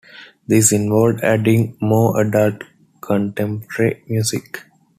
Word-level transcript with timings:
This 0.47 0.71
involved 0.71 1.21
adding 1.23 1.77
more 1.79 2.19
adult 2.19 2.63
contemporary 3.01 4.03
music. 4.07 4.63